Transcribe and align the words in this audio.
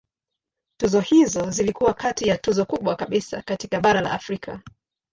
Tuzo 0.79 0.99
hizo 1.11 1.51
zilikuwa 1.51 1.93
kati 1.93 2.29
ya 2.29 2.37
tuzo 2.37 2.65
kubwa 2.65 2.95
kabisa 2.95 3.41
katika 3.41 3.79
bara 3.81 4.01
la 4.01 4.11
Afrika. 4.11 4.61